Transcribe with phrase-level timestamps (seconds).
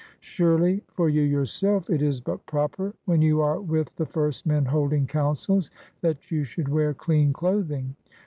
[0.19, 4.65] Surely for you yourself it is but proper, when you are with the first men
[4.65, 5.69] holding councils,
[6.01, 7.95] that you should wear clean clothing.